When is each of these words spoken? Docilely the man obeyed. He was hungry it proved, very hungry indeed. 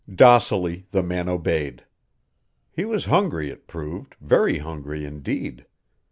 Docilely 0.11 0.87
the 0.89 1.03
man 1.03 1.29
obeyed. 1.29 1.83
He 2.71 2.85
was 2.85 3.05
hungry 3.05 3.51
it 3.51 3.67
proved, 3.67 4.15
very 4.19 4.57
hungry 4.57 5.05
indeed. 5.05 5.67